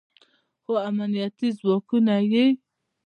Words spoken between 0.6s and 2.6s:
خو امنیتي ځواکونه یې